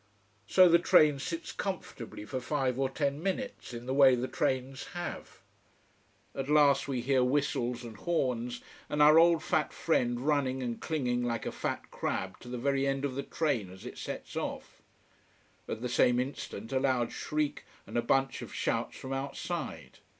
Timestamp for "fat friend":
9.43-10.19